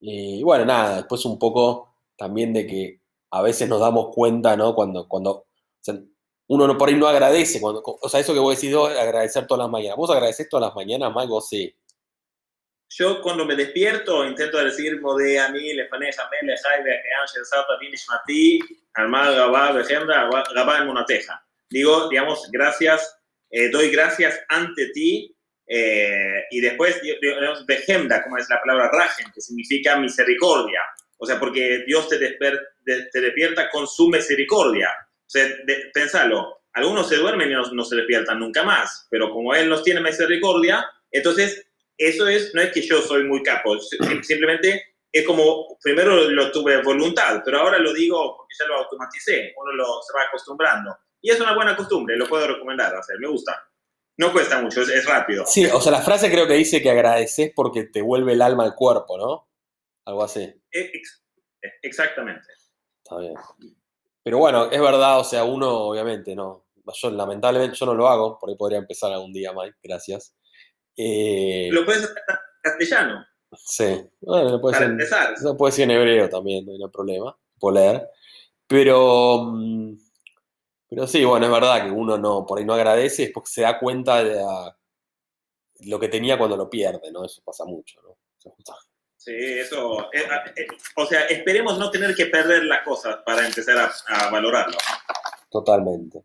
[0.00, 3.01] Y bueno, nada, después un poco también de que
[3.32, 4.74] a veces nos damos cuenta, ¿no?
[4.74, 5.46] Cuando, cuando
[6.48, 9.70] uno por ahí no agradece, cuando, o sea, eso que vos decís, agradecer todas las
[9.70, 9.96] mañanas.
[9.96, 11.12] ¿Vos agradecés todas las mañanas?
[11.12, 11.74] ¿Vos sí?
[12.90, 17.78] Yo cuando me despierto intento decir Modé a mí, le fané jamel, jaibe, ángel, sata,
[17.80, 18.60] vinish mati,
[18.92, 21.42] armada, gabá, vejenda, gabá en una teja.
[21.70, 23.18] Digo, digamos, gracias,
[23.48, 25.34] eh, doy gracias ante ti
[25.66, 30.80] eh, y después, digamos, vejenda, como es la palabra rajen, que significa misericordia.
[31.22, 34.88] O sea, porque Dios te, te despierta con su misericordia.
[35.08, 35.46] O sea,
[35.94, 39.84] pensalo, algunos se duermen y no, no se despiertan nunca más, pero como Él nos
[39.84, 41.64] tiene misericordia, entonces
[41.96, 43.78] eso es, no es que yo soy muy capo,
[44.22, 49.54] simplemente es como, primero lo tuve voluntad, pero ahora lo digo porque ya lo automaticé,
[49.56, 50.96] uno lo, se va acostumbrando.
[51.20, 53.62] Y es una buena costumbre, lo puedo recomendar hacer, me gusta.
[54.16, 55.44] No cuesta mucho, es, rápido.
[55.46, 58.64] Sí, o sea, la frase creo que dice que agradeces porque te vuelve el alma
[58.64, 59.51] al cuerpo, ¿no?
[60.04, 60.52] Algo así.
[61.82, 62.46] exactamente.
[63.02, 63.34] Está bien.
[64.24, 66.66] Pero bueno, es verdad, o sea, uno obviamente no.
[66.94, 70.36] Yo lamentablemente yo no lo hago, por ahí podría empezar algún día, Mike, gracias.
[70.96, 73.26] Eh, lo puedes hacer en castellano.
[73.56, 75.34] Sí, bueno, lo puedes empezar.
[75.34, 78.08] Eso puede ser en hebreo también, no hay problema, por leer.
[78.66, 79.96] Pero, mm,
[80.88, 83.62] pero sí, bueno, es verdad que uno no, por ahí no agradece, es porque se
[83.62, 84.42] da cuenta de
[85.86, 87.24] lo que tenía cuando lo pierde, ¿no?
[87.24, 88.16] Eso pasa mucho, ¿no?
[89.24, 93.78] Sí, eso, eh, eh, o sea, esperemos no tener que perder las cosas para empezar
[93.78, 94.76] a, a valorarlo.
[95.48, 96.24] Totalmente.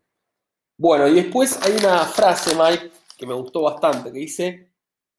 [0.76, 4.72] Bueno, y después hay una frase, Mike, que me gustó bastante, que dice,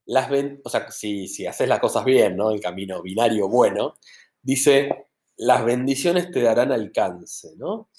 [0.08, 0.30] las
[0.62, 2.52] o sea, si, si haces las cosas bien, ¿no?
[2.52, 3.98] El camino binario bueno,
[4.42, 7.90] dice, las bendiciones te darán alcance, ¿no?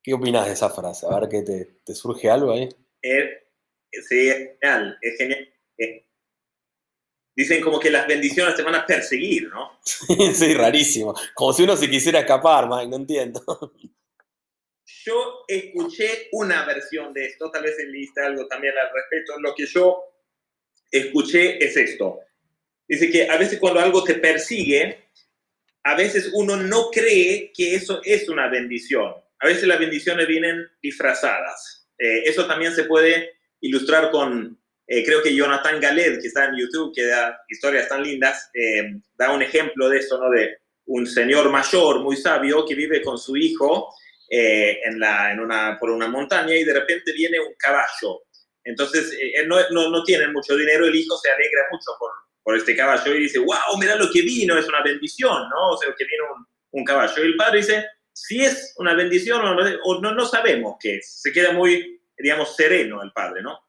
[0.00, 1.06] ¿Qué opinas de esa frase?
[1.10, 2.68] A ver, ¿qué te, surge algo ahí?
[3.02, 3.10] sí,
[3.90, 4.08] es
[4.60, 5.48] genial, es genial.
[7.34, 9.78] Dicen como que las bendiciones te van a perseguir, ¿no?
[10.34, 11.14] sí, rarísimo.
[11.34, 13.42] Como si uno se quisiera escapar, Mike, no entiendo.
[15.04, 19.40] Yo escuché una versión de esto, tal vez leíste algo también al respecto.
[19.40, 20.02] Lo que yo
[20.90, 22.20] escuché es esto.
[22.86, 25.10] Dice que a veces cuando algo te persigue,
[25.84, 29.14] a veces uno no cree que eso es una bendición.
[29.38, 31.88] A veces las bendiciones vienen disfrazadas.
[31.98, 34.59] Eh, eso también se puede ilustrar con,
[34.92, 38.90] eh, creo que Jonathan Galed, que está en YouTube, que da historias tan lindas, eh,
[39.16, 40.28] da un ejemplo de eso, ¿no?
[40.28, 43.94] De un señor mayor, muy sabio, que vive con su hijo
[44.28, 48.22] eh, en la, en una, por una montaña y de repente viene un caballo.
[48.64, 52.10] Entonces, eh, no, no, no, tienen mucho dinero, el hijo se alegra mucho por,
[52.42, 55.70] por, este caballo y dice, wow, mira lo que vino, es una bendición, ¿no?
[55.70, 56.46] O sea, que vino un,
[56.80, 57.22] un caballo.
[57.22, 61.20] Y el padre dice, si es una bendición o no, no, sabemos qué es.
[61.22, 63.60] Se queda muy, digamos, sereno el padre, ¿no?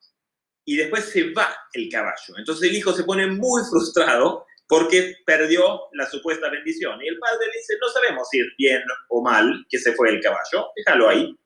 [0.65, 2.37] Y después se va el caballo.
[2.37, 7.01] Entonces el hijo se pone muy frustrado porque perdió la supuesta bendición.
[7.03, 10.21] Y el padre dice, no sabemos si es bien o mal que se fue el
[10.21, 11.37] caballo, déjalo ahí.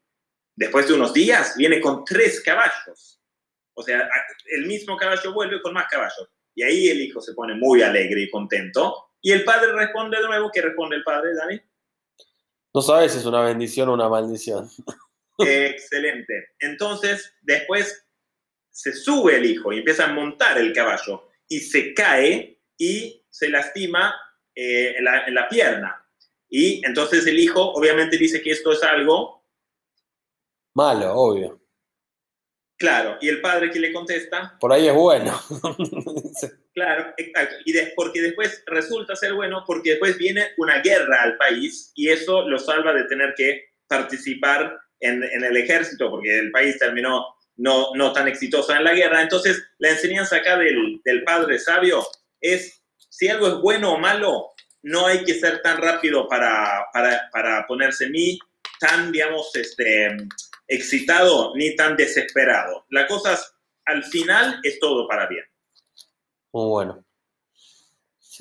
[0.55, 3.19] Después de unos días viene con tres caballos.
[3.73, 4.07] O sea,
[4.45, 6.29] el mismo caballo vuelve con más caballos.
[6.53, 9.11] Y ahí el hijo se pone muy alegre y contento.
[9.21, 10.49] Y el padre responde de nuevo.
[10.53, 11.59] ¿Qué responde el padre, Dani?
[12.73, 14.69] No sabes si es una bendición o una maldición.
[15.39, 16.49] Excelente.
[16.59, 18.04] Entonces, después
[18.75, 23.49] se sube el hijo y empieza a montar el caballo y se cae y se
[23.49, 24.13] lastima
[24.53, 26.05] eh, en, la, en la pierna.
[26.49, 29.35] Y entonces el hijo obviamente dice que esto es algo
[30.75, 31.61] Malo, obvio.
[32.77, 34.57] Claro, y el padre que le contesta.
[34.59, 35.39] Por ahí es bueno.
[36.73, 37.55] claro, exacto.
[37.63, 42.45] Y porque después resulta ser bueno, porque después viene una guerra al país y eso
[42.49, 47.25] lo salva de tener que participar en, el ejército, porque el país terminó
[47.57, 49.21] no, no tan exitoso en la guerra.
[49.21, 52.05] Entonces, la enseñanza acá del, del padre sabio
[52.41, 54.51] es, si algo es bueno o malo,
[54.83, 58.37] no hay que ser tan rápido para, para, para ponerse ni
[58.79, 60.15] tan, digamos, este,
[60.67, 62.85] excitado ni tan desesperado.
[62.89, 63.39] La cosa
[63.85, 65.43] al final es todo para bien.
[66.51, 67.05] Muy bueno.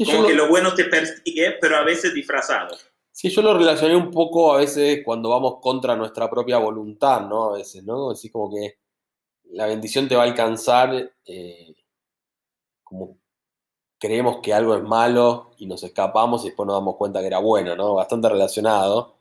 [0.04, 0.48] Como que lo...
[0.48, 2.76] bueno te persigue, pero a veces disfrazado.
[3.10, 7.52] Sí, yo lo relacioné un poco a veces cuando vamos contra nuestra propia voluntad, ¿no?
[7.52, 8.10] A veces, ¿no?
[8.10, 8.78] Así como que
[9.50, 11.74] la bendición te va a alcanzar eh,
[12.82, 13.18] como
[13.98, 17.38] creemos que algo es malo y nos escapamos y después nos damos cuenta que era
[17.38, 17.94] bueno, ¿no?
[17.94, 19.18] Bastante relacionado.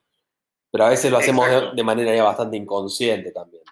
[0.69, 3.63] Pero a veces lo hacemos de, manera ya bastante inconsciente también.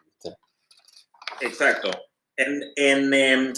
[1.42, 1.90] Exacto.
[2.38, 3.52] En, em,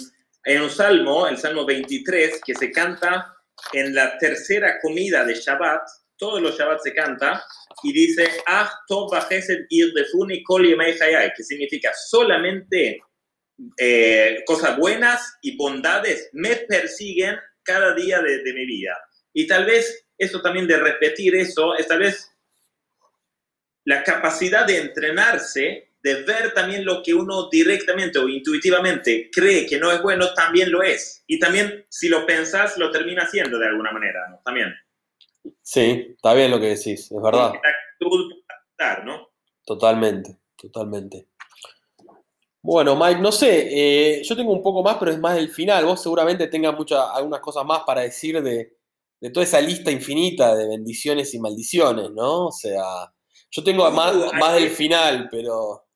[0.44, 3.36] en, un salmo, el salmo 23, que se canta
[3.72, 5.82] en la tercera comida de Shabbat,
[6.16, 7.44] todos los Shabbat se canta,
[7.84, 8.70] y dice, Ah,
[11.36, 12.98] que significa solamente
[13.78, 18.96] eh, cosas buenas y bondades me persiguen cada día de, de, mi vida.
[19.32, 22.30] Y tal vez eso también de repetir eso, es tal vez
[23.84, 29.78] la capacidad de entrenarse, de ver también lo que uno directamente o intuitivamente cree que
[29.78, 31.22] no es bueno, también lo es.
[31.26, 34.40] Y también, si lo pensás, lo termina haciendo de alguna manera, ¿no?
[34.44, 34.74] También.
[35.62, 37.52] Sí, está bien lo que decís, es verdad.
[39.04, 39.28] ¿no?
[39.64, 41.28] Totalmente, totalmente.
[42.62, 45.84] Bueno, Mike, no sé, eh, yo tengo un poco más, pero es más del final.
[45.84, 48.78] Vos seguramente tengas muchas, algunas cosas más para decir de,
[49.20, 52.46] de toda esa lista infinita de bendiciones y maldiciones, ¿no?
[52.46, 53.12] O sea,
[53.50, 55.86] yo tengo más, más del final, pero...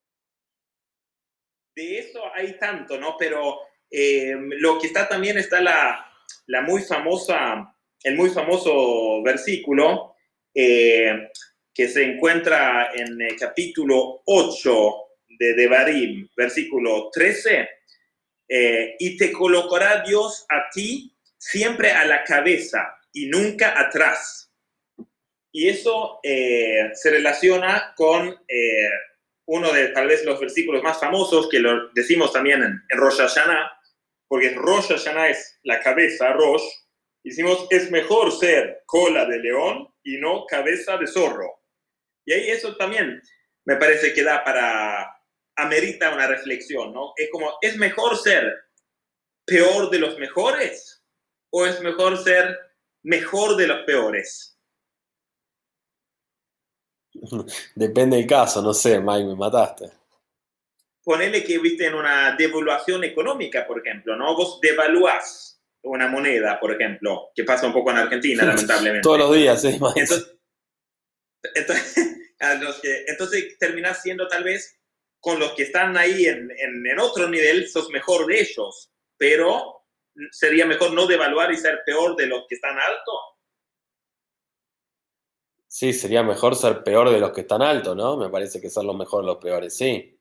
[1.75, 3.17] De eso hay tanto, ¿no?
[3.19, 3.59] Pero
[3.91, 6.07] eh, lo que está también está la,
[6.47, 10.15] la, muy famosa, el muy famoso versículo
[10.55, 11.29] eh,
[11.73, 14.95] que se encuentra en el capítulo 8
[15.39, 17.69] de Devarim, versículo 13.
[18.49, 24.49] Eh, y te colocará Dios a ti siempre a la cabeza y nunca atrás
[25.53, 28.37] y eso eh, se relaciona con
[29.47, 33.17] uno de tal vez los versículos más famosos que lo decimos también en, en Rosh
[33.17, 33.73] Hashanah,
[34.29, 36.63] porque Rosh Hashanah es la cabeza, Rosh,
[37.23, 41.63] y decimos es mejor ser cola de león y no cabeza de zorro.
[42.25, 43.23] Y ahí eso también
[43.65, 45.19] me parece que da para,
[45.59, 47.13] amerita una reflexión, ¿no?
[47.17, 48.55] Es como, ¿es mejor ser
[49.45, 51.03] peor de los mejores
[51.51, 52.59] o es mejor ser
[53.03, 54.59] mejor de los peores?
[57.75, 59.91] Depende del caso, no sé, Mike, me mataste.
[61.03, 64.37] Ponele que viste en una devaluación económica, por ejemplo, ¿no?
[64.37, 65.58] Vos devaluás
[65.89, 69.03] una moneda, por ejemplo, que pasa un poco en Argentina, lamentablemente.
[69.03, 70.37] Todos los días, sí, Entonces,
[73.07, 74.79] entonces, terminás siendo tal vez
[75.21, 79.85] con los que están ahí en, en otro nivel, sos mejor de ellos, pero
[80.31, 83.21] sería mejor no devaluar y ser peor de los que están altos
[85.79, 88.17] Sí, sería mejor ser peor de los que están altos, ¿no?
[88.17, 90.18] Me parece que ser los mejores los peores, sí.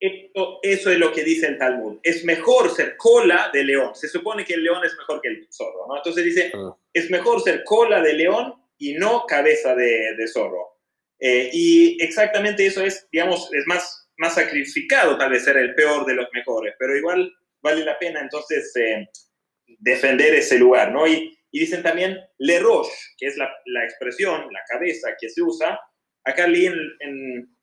[0.00, 1.98] Eso, eso, es lo que dice el Talmud.
[2.02, 3.94] Es mejor ser cola de león.
[3.94, 5.96] Se supone que el león es mejor que el zorro, ¿no?
[5.96, 6.76] Entonces dice, ah.
[6.92, 10.74] es mejor ser cola de león y no cabeza de, de zorro.
[11.18, 16.04] Eh, y exactamente eso es, digamos, es más, más sacrificado tal vez ser el peor
[16.04, 19.08] de los mejores, pero igual vale la pena entonces eh,
[19.78, 21.06] defender ese lugar, ¿no?
[21.06, 25.40] Y, y dicen también le roche, que es la, la, expresión, la cabeza que se
[25.40, 25.78] usa.
[26.24, 27.56] Acá leí en,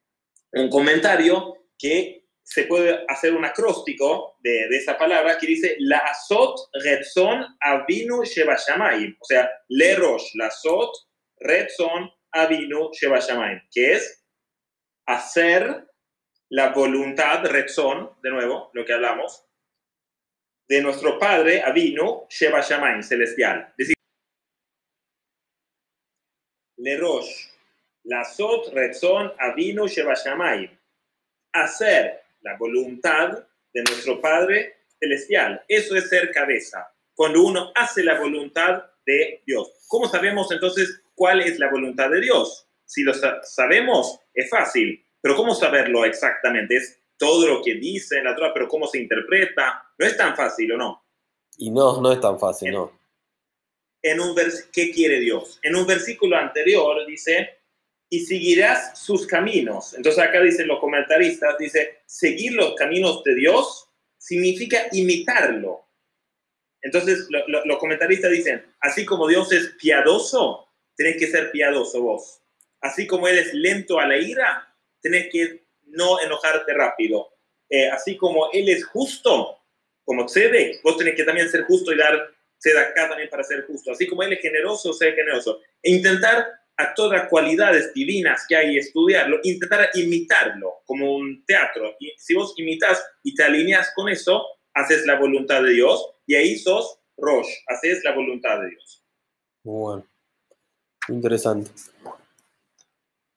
[0.53, 2.20] un comentario que
[2.51, 9.15] se puede hacer un acróstico de, esa palabra que dice la azot retzon avinu shebashamayim.
[9.17, 10.91] O sea, le roche, la azot
[11.39, 14.25] retzon avinu shebashamayim, que es
[15.07, 15.87] hacer
[16.49, 19.45] la voluntad, retzon, de nuevo, lo que hablamos,
[20.67, 23.73] de nuestro Padre, Avino, Sheba Shamayim, celestial.
[23.77, 23.95] Es decir,
[26.77, 27.47] Le Rosh,
[28.03, 30.77] la Sot, Rezon, Avino, Sheba Shamayim.
[31.53, 35.63] Hacer la voluntad de nuestro Padre celestial.
[35.67, 36.87] Eso es ser cabeza.
[37.13, 39.85] Cuando uno hace la voluntad de Dios.
[39.87, 42.67] ¿Cómo sabemos entonces cuál es la voluntad de Dios?
[42.85, 46.75] Si lo sabemos, es fácil, pero ¿cómo saberlo exactamente?
[46.75, 49.83] Es todo lo que dice en la Torah, pero ¿cómo se interpreta?
[49.97, 51.05] No es tan fácil, ¿o no?
[51.57, 52.99] Y no, no es tan fácil, no.
[54.01, 54.35] En un
[54.73, 55.59] ¿Qué quiere Dios?
[55.61, 57.60] En un versículo anterior dice,
[58.13, 59.93] y seguirás sus caminos.
[59.93, 65.87] Entonces acá dicen los comentaristas, dice, seguir los caminos de Dios significa imitarlo.
[66.81, 72.41] Entonces los comentaristas dicen, así como Dios es piadoso, tenés que ser piadoso vos.
[72.81, 77.29] Así como Él es lento a la ira, tenés que no enojarte rápido.
[77.69, 79.57] Eh, así como Él es justo,
[80.03, 83.93] como cede, vos tenés que también ser justo y dar acá también para ser justo.
[83.93, 85.61] Así como Él es generoso, sé generoso.
[85.81, 91.95] E intentar a todas cualidades divinas que hay estudiarlo, intentar imitarlo como un teatro.
[91.99, 96.35] Y si vos imitas y te alineas con eso, haces la voluntad de Dios y
[96.35, 99.05] ahí sos Rosh, haces la voluntad de Dios.
[99.63, 100.07] Bueno,
[101.09, 101.71] interesante.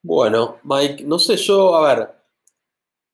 [0.01, 2.09] Bueno, Mike, no sé, yo, a ver,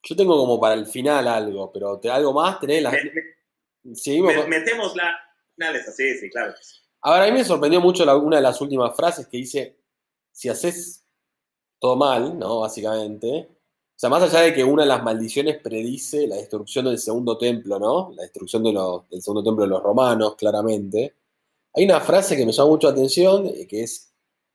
[0.03, 2.93] yo tengo como para el final algo, pero ¿te, algo más tenés las...
[4.47, 5.17] metemos la...
[5.95, 6.53] sí, sí, claro.
[7.03, 9.80] A ver, a mí me sorprendió mucho una de las últimas frases que dice,
[10.31, 11.05] si haces
[11.79, 12.61] todo mal, ¿no?
[12.61, 16.97] Básicamente, o sea, más allá de que una de las maldiciones predice la destrucción del
[16.97, 18.11] segundo templo, ¿no?
[18.15, 18.75] La destrucción del
[19.21, 21.15] segundo templo de los romanos, claramente.
[21.75, 24.11] Hay una frase que me llama mucho la atención, eh, que es,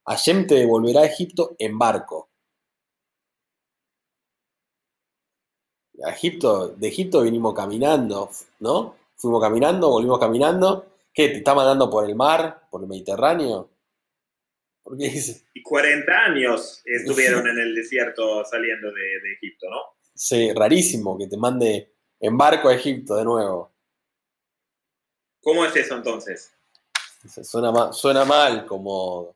[0.06, 2.28] Hashem te devolverá a Egipto en barco.
[6.04, 8.96] A Egipto, de Egipto vinimos caminando, ¿no?
[9.14, 10.86] Fuimos caminando, volvimos caminando.
[11.12, 11.28] ¿Qué?
[11.28, 13.68] ¿Te está mandando por el mar, por el Mediterráneo?
[15.54, 19.78] Y 40 años estuvieron en el desierto saliendo de, Egipto, ¿no?
[20.14, 23.72] Sí, rarísimo que te mande en barco a Egipto de nuevo.
[25.40, 26.52] ¿Cómo es eso entonces?
[27.42, 29.34] Suena mal, suena mal como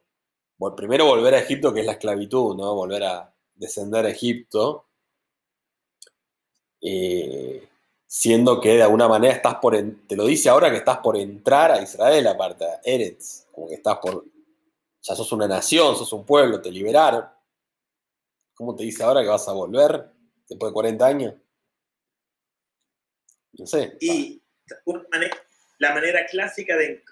[0.77, 2.75] primero volver a Egipto, que es la esclavitud, ¿no?
[2.75, 4.87] Volver a descender a Egipto.
[6.83, 7.69] Eh,
[8.07, 11.71] siendo que de alguna manera estás por, te lo dice ahora que estás por entrar
[11.71, 14.25] a Israel, aparte, a Eretz, como que estás por
[15.03, 17.25] ya sos una nación, sos un pueblo, te liberaron.
[18.55, 20.11] ¿Cómo te dice ahora que vas a volver
[20.49, 21.35] después de 40 años?
[23.53, 23.97] No sé.
[24.01, 24.43] Y
[25.79, 27.03] la manera clásica de,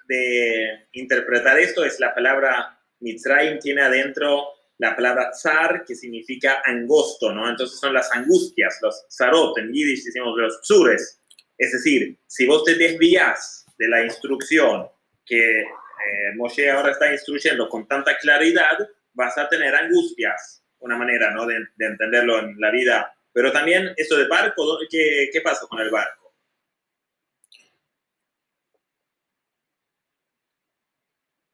[0.93, 4.49] interpretar esto es la palabra Mitzrayim tiene adentro
[4.79, 7.49] la palabra zar, que significa angosto, ¿no?
[7.49, 11.21] Entonces son las angustias, los zarot, en yiddish decimos los psures.
[11.57, 14.89] Es decir, si vos te desvías de la instrucción
[15.27, 15.65] que
[16.07, 18.79] eh, Moshe ahora está instruyendo con tanta claridad,
[19.13, 21.47] vas a tener angustias, una manera ¿no?
[21.47, 23.15] de, entenderlo en la vida.
[23.33, 26.19] Pero también eso de barco, ¿qué, qué pasa con el barco?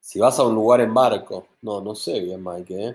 [0.01, 2.95] Si vas a un lugar en barco, no, no sé bien, Mike, ¿eh?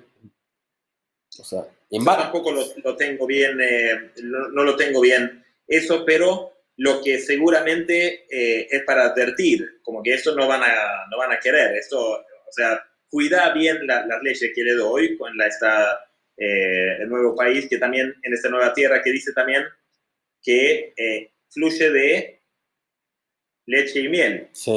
[1.38, 2.23] O sea, en barco.
[2.23, 8.67] Tampoco lo, tengo bien, eh, no, lo tengo bien eso, pero lo que seguramente eh,
[8.71, 12.51] es para advertir, como que esto no van a, no van a querer, esto, o
[12.51, 15.99] sea, cuida bien las leyes que le doy con la, esta,
[16.37, 19.65] eh, el nuevo país, que también en esta nueva tierra, que dice también
[20.41, 22.41] que eh, fluye de
[23.65, 24.47] leche y miel.
[24.53, 24.71] Sí.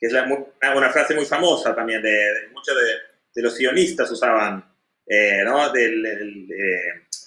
[0.00, 2.74] Que es una frase muy famosa también, de, muchos
[3.32, 4.71] de, los sionistas usaban,
[5.06, 5.72] ¿no?
[5.72, 6.02] Del,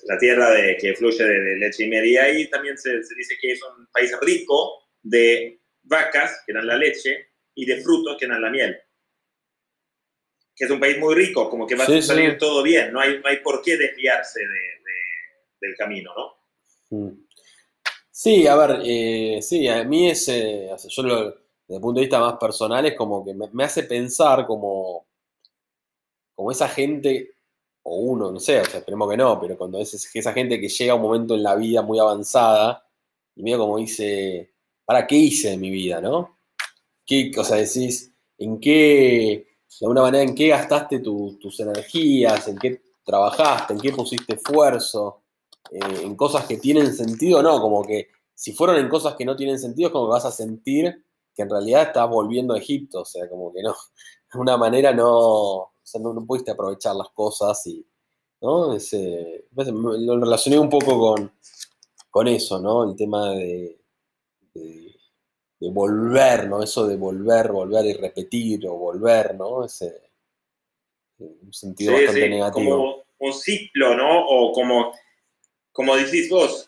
[0.05, 2.05] la tierra de, que fluye de, leche y miel.
[2.05, 6.77] Y ahí también se, dice que es un país rico de vacas, que dan la
[6.77, 8.77] leche, y de frutos, que dan la miel.
[10.55, 13.19] Que es un país muy rico, como que va a salir todo bien, no hay,
[13.19, 14.39] no hay por qué desviarse
[15.59, 16.97] del camino, ¿no?
[16.97, 17.25] Mm.
[18.11, 21.35] Sí, a ver, eh, sí, a mí es, eh, yo desde
[21.67, 25.05] el punto de vista más personal es como que me, me hace pensar como,
[26.33, 27.34] como esa gente
[27.87, 30.69] o uno, no sé, o sea, esperemos que no, pero cuando es esa gente que
[30.69, 32.83] llega a un momento en la vida muy avanzada
[33.35, 36.39] y medio como dice, ¿para qué hice en mi vida, no?
[37.05, 39.47] ¿Qué, o sea, decís, ¿en qué,
[39.79, 45.21] de alguna manera, en qué gastaste tus energías, en qué trabajaste, en qué pusiste esfuerzo,
[45.69, 49.35] eh, en cosas que tienen sentido, no, como que si fueron en cosas que no
[49.35, 51.05] tienen sentido, es como que vas a sentir
[51.35, 53.75] que en realidad estás volviendo a Egipto, o sea, como que no,
[54.33, 57.85] de una manera no, o sea, no, pudiste aprovechar las cosas y,
[58.41, 58.73] ¿no?
[58.73, 61.31] Ese, lo relacioné un poco con,
[62.09, 62.89] con eso, ¿no?
[62.89, 63.79] El tema de,
[65.59, 66.63] volver, ¿no?
[66.63, 69.63] Eso de volver, volver y repetir o volver, ¿no?
[69.63, 70.11] Ese,
[71.19, 72.77] un sentido bastante negativo.
[72.77, 74.25] Como un ciclo, ¿no?
[74.27, 74.91] O como,
[75.71, 76.67] como decís vos,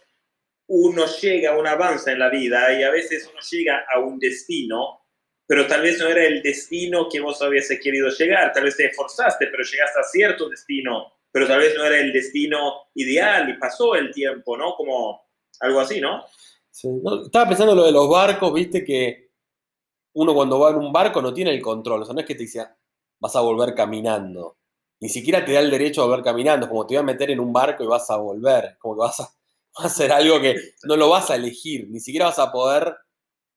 [0.68, 5.07] uno llega, uno avanza en la vida y a veces uno llega a un destino,
[5.48, 8.88] pero tal vez no era el destino que vos hubiese querido llegar, tal vez te
[8.88, 13.58] esforzaste, pero llegaste a cierto destino, pero tal vez no era el destino ideal y
[13.58, 14.76] pasó el tiempo, ¿no?
[14.76, 15.22] Como
[15.62, 16.26] algo así, ¿no?
[16.70, 16.89] Sí.
[17.26, 19.32] estaba pensando lo de los barcos, viste que
[20.14, 22.36] uno cuando va en un barco no tiene el control, o sea, no es que
[22.36, 22.68] te dice,
[23.20, 24.58] vas a volver caminando,
[25.00, 27.39] ni siquiera te da el derecho a volver caminando, como te voy a meter en
[27.39, 29.30] un barco y vas a volver, como que vas a,
[29.86, 32.93] hacer algo que no lo vas a elegir, ni siquiera vas a poder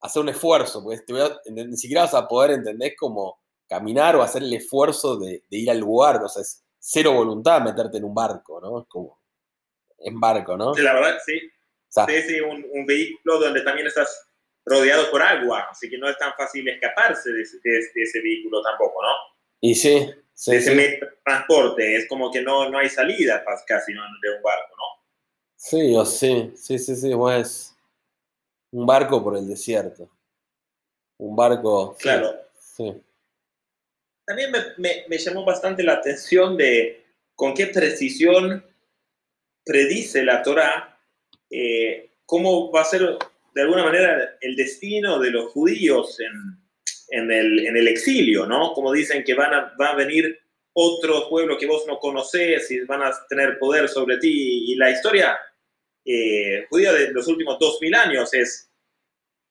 [0.01, 1.05] hacer un esfuerzo, pues
[1.51, 2.95] ni siquiera vas a poder, ¿entendés?
[2.97, 7.61] Como caminar o hacer el esfuerzo de, ir al lugar, o sea, es cero voluntad
[7.63, 8.81] meterte en un barco, ¿no?
[8.81, 9.21] Es como,
[9.99, 10.75] en barco, ¿no?
[10.75, 11.39] Sí, la verdad, sí.
[11.89, 14.27] sí, sí, un, vehículo donde también estás
[14.65, 19.13] rodeado por agua, así que no es tan fácil escaparse de, ese vehículo tampoco, ¿no?
[19.61, 20.57] Y sí, sí.
[20.57, 24.03] Ese transporte, es como que no, no hay salida casi ¿no?
[24.23, 25.01] de un barco, ¿no?
[25.57, 27.77] Sí, o sí, sí, sí, sí, pues
[28.73, 30.11] un barco por el desierto.
[31.19, 31.97] Un barco.
[31.99, 32.35] Claro.
[32.59, 32.93] Sí.
[34.25, 37.05] También me, llamó bastante la atención de
[37.35, 38.65] con qué precisión
[39.65, 40.99] predice la Torah
[41.51, 43.19] eh, cómo va a ser
[43.55, 48.73] de alguna manera el destino de los judíos en, el, exilio, ¿no?
[48.73, 50.39] Como dicen que van a, va a venir
[50.73, 54.73] otro pueblo que vos no conocés y van a tener poder sobre ti.
[54.73, 55.37] Y la historia
[56.13, 58.71] eh, judía de los últimos 2000 años es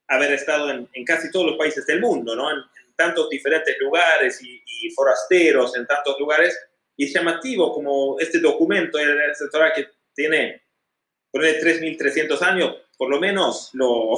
[0.08, 2.52] haber estado en, casi todos los países del mundo, ¿no?
[2.52, 2.58] En,
[2.96, 4.60] tantos diferentes lugares y,
[4.94, 6.60] forasteros en tantos lugares.
[6.98, 10.64] Y es llamativo como este documento, este que tiene,
[11.32, 14.16] por 3.300 años, por lo menos lo,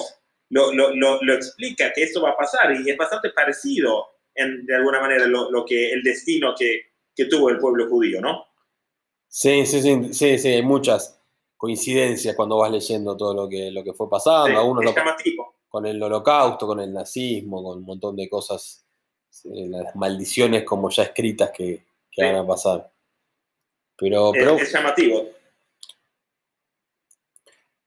[0.49, 4.75] lo, lo, lo, explica que esto va a pasar y es bastante parecido en, de
[4.75, 8.47] alguna manera lo, que el destino que, que, tuvo el pueblo judío, ¿no?
[9.27, 11.20] Sí, sí, sí, sí, sí, muchas
[11.61, 14.57] coincidencias cuando vas leyendo todo lo que, lo que fue pasando.
[14.57, 14.81] a uno
[15.69, 18.83] con el holocausto, con el nazismo, con un montón de cosas,
[19.43, 21.85] las maldiciones como ya escritas que,
[22.17, 22.91] van a pasar.
[23.95, 25.29] Pero, pero, es, llamativo.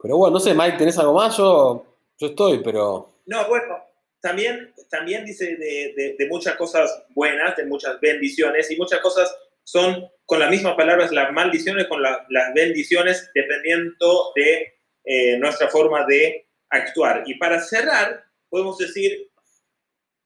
[0.01, 1.37] Pero bueno, no sé, Mike, ¿tenés algo más?
[1.37, 1.85] Yo,
[2.17, 3.11] yo estoy, pero...
[3.27, 3.77] No, bueno,
[4.21, 10.09] también, también dice de, de muchas cosas buenas, de muchas bendiciones y muchas cosas son
[10.27, 16.47] con las mismas palabras las maldiciones con las bendiciones dependiendo de eh, nuestra forma de
[16.71, 17.25] actuar.
[17.27, 19.31] Y para cerrar, podemos decir,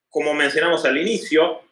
[0.08, 1.62] como mencionamos al inicio,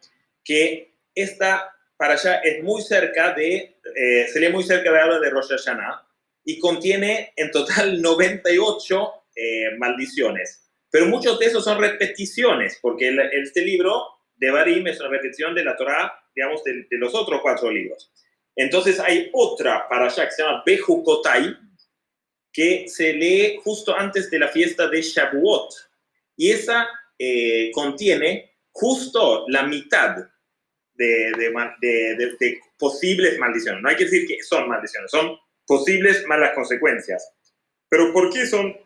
[0.43, 5.29] que esta para allá es muy cerca de, eh, sería muy cerca de hablar de
[5.29, 6.05] Rosh Hashanah
[6.43, 10.69] y contiene en total 98 eh, maldiciones.
[10.89, 14.05] Pero muchos de esos son repeticiones, porque este libro
[14.35, 18.11] de Barim es una repetición de la Torah digamos, de, los otros cuatro libros.
[18.55, 21.57] Entonces hay otra para allá que se llama Bejukotai,
[22.53, 25.73] que se lee justo antes de la fiesta de Shavuot.
[26.35, 30.15] Y esa eh, contiene justo la mitad
[30.93, 31.31] de,
[32.39, 33.81] de, posibles maldiciones.
[33.81, 37.33] No hay que decir que son maldiciones, son posibles malas consecuencias.
[37.89, 38.77] Pero ¿por qué son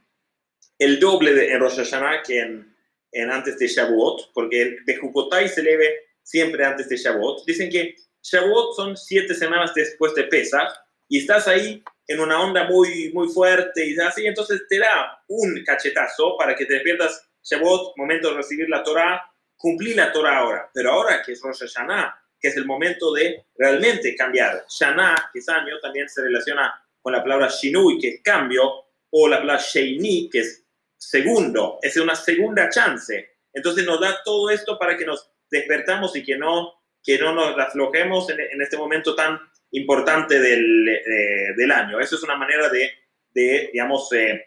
[0.80, 4.32] el doble de, en Rosh Hashanah que en, antes de Shavuot?
[4.34, 5.76] Porque el Bejukotai se lee
[6.24, 7.45] siempre antes de Shavuot.
[7.45, 10.72] Dicen que Shavuot son siete semanas después de Pesach
[11.07, 15.63] y estás ahí en una onda muy, muy fuerte y así, entonces te da un
[15.65, 19.22] cachetazo para que te despiertas Shavuot, momento de recibir la Torah,
[19.57, 23.45] cumplir la Torah ahora, pero ahora que es Rosh Hashanah, que es el momento de
[23.55, 24.65] realmente cambiar.
[24.67, 29.28] Shana, que es año, también se relaciona con la palabra Shinui, que es cambio, o
[29.28, 30.65] la palabra Sheini, que es
[30.97, 33.30] segundo, es una segunda chance.
[33.53, 36.74] Entonces nos da todo esto para que nos despertamos y que no,
[37.04, 39.39] que no nos aflojemos en, este momento tan
[39.72, 41.99] importante del, eh, del, año.
[41.99, 42.89] Eso es una manera de,
[43.34, 44.45] de digamos, eh,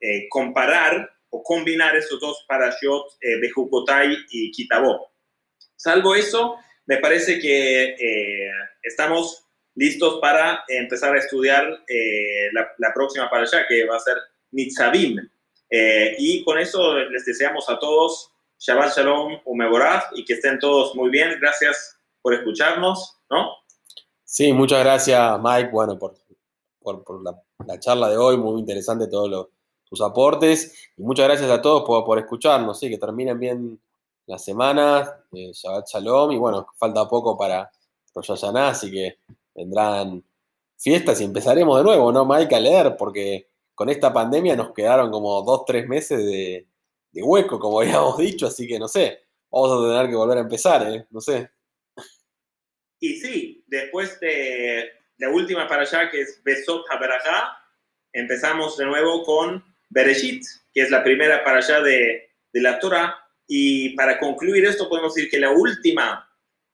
[0.00, 5.12] eh, comparar o combinar esos dos parashot, eh, Bejukotai y Kitabó.
[5.76, 7.96] Salvo eso, me parece que
[8.82, 11.64] estamos listos para empezar a estudiar
[12.52, 14.16] la, la, próxima parasha, que va a ser
[14.52, 15.18] Nitzavim.
[15.70, 18.33] y con eso les deseamos a todos
[18.66, 21.38] Shabbat Shalom, Umeboraf, y que estén todos muy bien.
[21.38, 23.50] Gracias por escucharnos, ¿no?
[24.24, 26.14] Sí, muchas gracias, Mike, bueno, por,
[26.80, 29.48] por, la, charla de hoy, muy interesante todos
[29.84, 33.78] tus aportes, y muchas gracias a todos por, por escucharnos, sí, que terminen bien
[34.24, 37.70] la semana, eh, Shabbat Shalom, y bueno, falta poco para
[38.14, 39.18] Rosh así que
[39.54, 40.24] vendrán
[40.78, 42.96] fiestas y empezaremos de nuevo, ¿no, Mike, a leer?
[42.96, 46.66] Porque con esta pandemia nos quedaron como dos, tres meses de
[47.14, 50.42] de hueco, como habíamos dicho, así que no sé, vamos a tener que volver a
[50.42, 51.06] empezar, ¿eh?
[51.10, 51.48] No sé.
[53.00, 57.56] Y sí, después de la última para allá, que es Besot HaBerajá,
[58.12, 60.42] empezamos de nuevo con Bereshit,
[60.72, 63.16] que es la primera para allá de, de la Torah.
[63.46, 66.28] Y para concluir esto, podemos decir que la última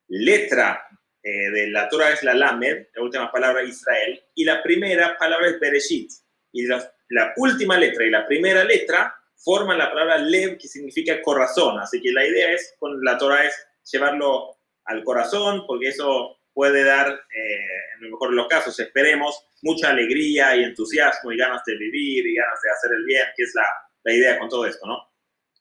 [0.08, 0.86] letra
[1.22, 5.48] eh, de la Torah es la Lamed, la última palabra Israel, y la primera palabra
[5.48, 6.12] es Bereshit.
[6.52, 11.22] Y la, la última letra y la primera letra forman la palabra Lev, que significa
[11.22, 11.78] corazón.
[11.78, 13.54] Así que la idea es, con la Torah, es
[13.90, 19.46] llevarlo al corazón, porque eso puede dar, eh, en lo mejor de los casos, esperemos,
[19.62, 23.44] mucha alegría y entusiasmo y ganas de vivir y ganas de hacer el bien, que
[23.44, 23.66] es la,
[24.04, 24.98] la idea con todo esto, ¿no?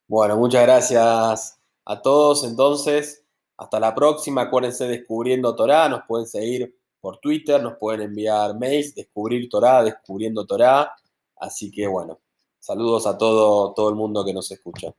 [0.07, 2.43] Bueno, muchas gracias a todos.
[2.43, 3.23] Entonces,
[3.59, 4.43] hasta la próxima.
[4.43, 5.89] Acuérdense Descubriendo Torah.
[5.89, 10.91] Nos pueden seguir por Twitter, nos pueden enviar mails, Descubrir Torah, Descubriendo Torah.
[11.35, 12.19] Así que bueno,
[12.59, 14.93] saludos a todo, todo el mundo que nos escucha.